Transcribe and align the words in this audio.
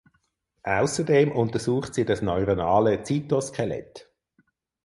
Außerdem 0.63 1.31
untersucht 1.31 1.93
sie 1.93 2.05
das 2.05 2.23
neuronale 2.23 3.03
Zytoskelett. 3.03 4.09